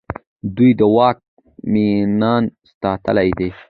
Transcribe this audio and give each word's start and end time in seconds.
دوی 0.55 0.71
د 0.79 0.81
واک 0.95 1.17
مينان 1.73 2.43
ستايلي 2.71 3.29
دي. 3.39 3.49